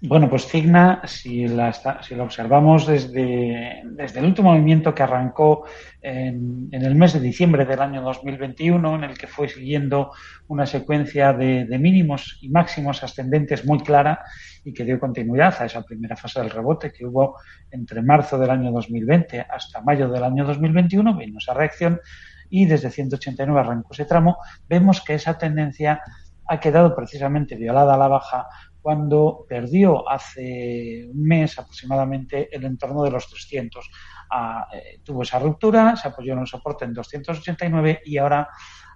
[0.00, 1.72] Bueno, pues Cigna, si la,
[2.02, 5.64] si la observamos desde, desde, el último movimiento que arrancó
[6.02, 10.10] en, el mes de diciembre del año 2021, en el que fue siguiendo
[10.48, 14.24] una secuencia de, de, mínimos y máximos ascendentes muy clara
[14.64, 17.36] y que dio continuidad a esa primera fase del rebote que hubo
[17.70, 22.00] entre marzo del año 2020 hasta mayo del año 2021, vino esa reacción
[22.50, 24.36] y desde 189 arrancó ese tramo,
[24.68, 26.00] vemos que esa tendencia
[26.46, 28.46] ha quedado precisamente violada a la baja
[28.80, 33.90] cuando perdió hace un mes aproximadamente el entorno de los 300.
[34.30, 38.48] Ah, eh, tuvo esa ruptura, se apoyó en el soporte en 289 y ahora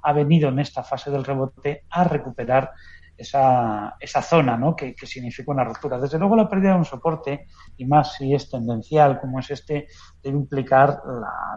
[0.02, 2.70] ha venido en esta fase del rebote a recuperar
[3.18, 4.76] esa, esa zona ¿no?
[4.76, 5.98] que, significa una ruptura.
[5.98, 9.88] Desde luego la pérdida de un soporte, y más si es tendencial como es este,
[10.22, 11.02] debe implicar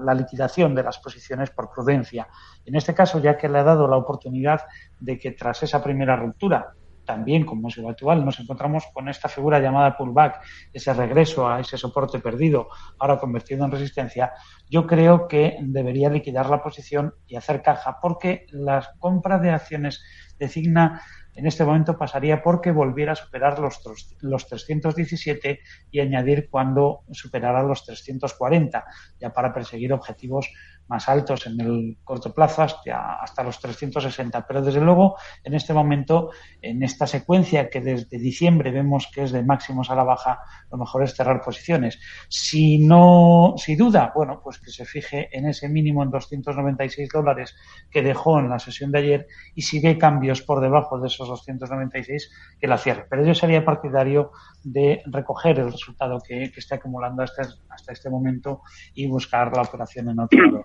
[0.03, 2.27] la, liquidación de las posiciones por prudencia.
[2.65, 4.61] En este caso, ya que le ha dado la oportunidad
[4.99, 6.73] de que tras esa primera ruptura
[7.05, 11.77] también, como es habitual, nos encontramos con esta figura llamada pullback, ese regreso a ese
[11.77, 14.31] soporte perdido, ahora convertido en resistencia,
[14.69, 20.03] yo creo que debería liquidar la posición y hacer caja, porque las compras de acciones
[20.47, 21.01] Cigna
[21.33, 23.81] en este momento pasaría porque volviera a superar los,
[24.19, 25.59] los 317
[25.91, 28.85] y añadir cuando superara los 340,
[29.19, 30.51] ya para perseguir objetivos
[30.87, 34.45] más altos en el corto plazo hasta, hasta los 360.
[34.45, 36.31] Pero desde luego, en este momento,
[36.61, 40.77] en esta secuencia que desde diciembre vemos que es de máximos a la baja, lo
[40.77, 41.97] mejor es cerrar posiciones.
[42.27, 47.55] Si no, si duda, bueno, pues que se fije en ese mínimo en 296 dólares
[47.89, 51.27] que dejó en la sesión de ayer y si ve cambios por debajo de esos
[51.27, 53.05] 296, que la cierre.
[53.09, 54.31] Pero yo sería partidario
[54.63, 58.61] de recoger el resultado que, que está acumulando hasta, hasta este momento
[58.93, 60.63] y buscar la operación en otro lado.